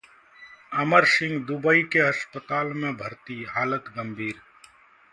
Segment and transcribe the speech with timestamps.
[0.83, 4.41] अमर Singh Dubai के अस्पताल में भर्ती, हालत गंभीर